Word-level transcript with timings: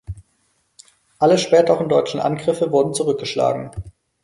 Alle 1.19 1.37
späteren 1.37 1.87
deutschen 1.87 2.19
Angriffe 2.19 2.71
wurden 2.71 2.95
zurückgeschlagen. 2.95 3.69